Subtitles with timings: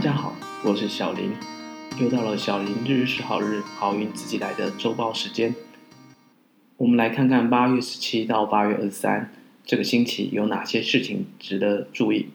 [0.00, 1.30] 大家好，我是小林，
[2.00, 5.54] 又到了小林日日是好日，好运自己来的周报时间。
[6.78, 9.30] 我们来看看八月十七到八月二十三
[9.62, 12.30] 这个星期有哪些事情值得注意。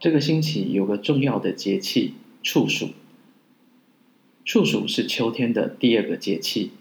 [0.00, 2.88] 这个星期有个重要的节气处暑，
[4.44, 6.72] 处暑是秋天的第二个节气，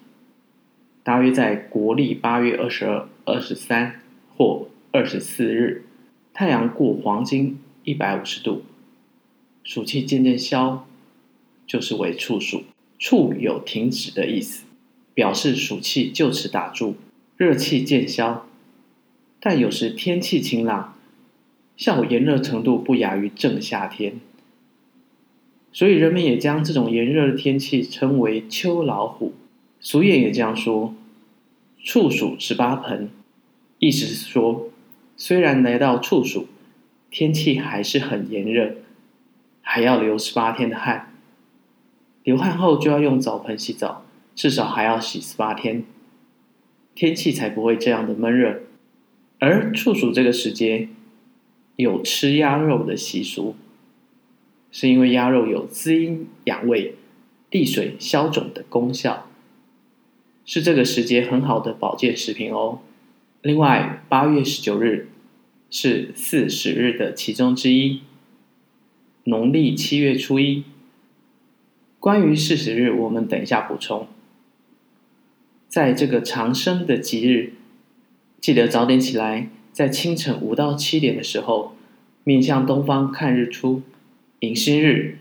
[1.04, 4.02] 大约在国历八月二十二、二十三
[4.36, 5.86] 或二十四日，
[6.34, 8.63] 太阳过黄金一百五十度。
[9.63, 10.88] 暑气渐渐消，
[11.65, 12.63] 就是为处暑。
[12.97, 14.63] 处有停止的意思，
[15.15, 16.95] 表示暑气就此打住，
[17.35, 18.47] 热气渐消。
[19.39, 20.95] 但有时天气晴朗，
[21.75, 24.19] 下午炎热程度不亚于正夏天，
[25.73, 29.33] 所以人们也将这种炎热的天气称为秋老虎。
[29.80, 30.93] 俗谚也这样说
[31.83, 33.09] ：“处暑十八盆”，
[33.80, 34.69] 意思是说，
[35.17, 36.45] 虽然来到处暑，
[37.09, 38.75] 天气还是很炎热。
[39.61, 41.13] 还要流十八天的汗，
[42.23, 44.05] 流汗后就要用澡盆洗澡，
[44.36, 45.83] 至少还要洗十八天，
[46.94, 48.61] 天气才不会这样的闷热。
[49.39, 50.89] 而处暑这个时节，
[51.75, 53.55] 有吃鸭肉的习俗，
[54.71, 56.95] 是因为鸭肉有滋阴养胃、
[57.49, 59.27] 利水消肿的功效，
[60.45, 62.81] 是这个时节很好的保健食品哦。
[63.41, 65.09] 另外，八月十九日
[65.71, 68.02] 是巳时日的其中之一。
[69.25, 70.64] 农历七月初一，
[72.00, 74.08] 关于四十日，我们等一下补充。
[75.67, 77.53] 在这个长生的吉日，
[78.39, 81.75] 记得早点起来，在清晨五到七点的时候，
[82.23, 83.83] 面向东方看日出，
[84.39, 85.19] 迎新日，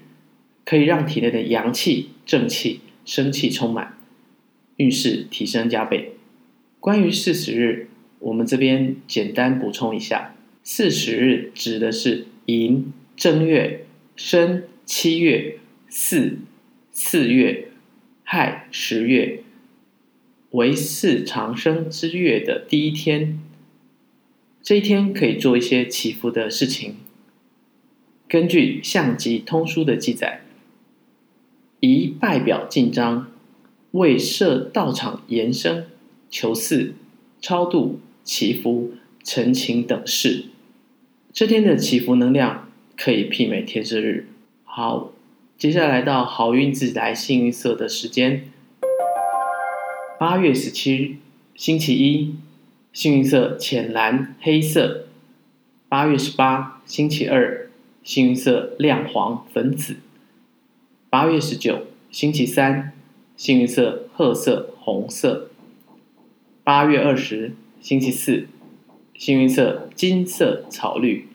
[0.65, 3.99] 可以让体内的阳气、正气、生气充满，
[4.77, 6.15] 运势提升加倍。
[6.81, 7.91] 关于四十日，
[8.21, 13.85] 我们这边简单补充一下：四十日指的是寅正月。
[14.23, 16.41] 申七月、巳
[16.93, 17.69] 四月、
[18.23, 19.43] 亥十月，
[20.51, 23.41] 为巳长生之月的第一天。
[24.63, 26.97] 这一天可以做一些祈福的事情。
[28.29, 30.43] 根据《象吉通书》的记载，
[31.81, 33.33] 宜拜表进章，
[33.93, 35.87] 为设道场延生、
[36.29, 36.93] 求嗣、
[37.41, 38.93] 超度、祈福、
[39.25, 40.45] 陈情等事。
[41.33, 42.70] 这天的祈福能量。
[43.03, 44.27] 可以媲美天赦日。
[44.63, 45.13] 好，
[45.57, 48.45] 接下来到好运自来幸运色的时间。
[50.19, 51.17] 八月十七日，
[51.55, 52.35] 星期一，
[52.93, 55.07] 幸运色浅蓝、黑色。
[55.89, 57.71] 八月十八，星期二，
[58.05, 59.97] 幸运色亮黄、粉紫。
[61.09, 62.93] 八月十九，星期三，
[63.35, 65.49] 幸运色褐色、红色。
[66.63, 68.47] 八月二十，星期四，
[69.15, 71.30] 幸运色金色、草绿。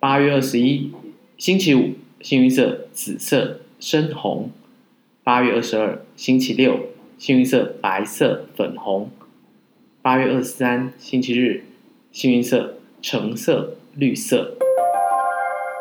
[0.00, 0.92] 八月二十一，
[1.38, 4.52] 星期五，幸运色紫色、深红。
[5.24, 6.78] 八月二十二，星期六，
[7.18, 9.10] 幸运色白色、粉红。
[10.00, 11.64] 八月二十三，星期日，
[12.12, 14.56] 幸运色橙色、绿色。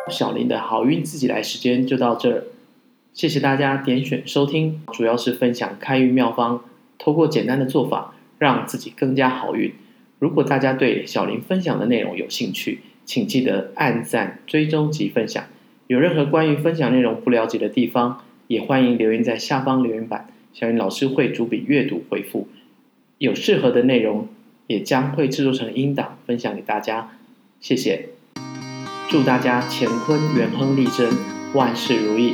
[0.10, 2.44] 小林的好运自己来时间就到这儿，
[3.14, 6.64] 谢谢大家点选收听，主要是分享开运妙方，
[6.98, 9.72] 透过简单的做法，让自己更加好运。
[10.18, 15.46] 如果大家对小林分享的内容有兴趣，请记得按赞、追踪及分享。
[15.88, 22.50] 有任何关于分享内容不了解的地方，也欢迎留言在下方留言板，小云老师会逐笔阅读回复。
[23.18, 24.28] 有适合的内容，
[24.68, 27.12] 也将会制作成音档分享给大家。
[27.62, 28.10] 谢谢，
[29.10, 31.10] 祝大家乾坤元亨利贞，
[31.56, 32.34] 万事如意。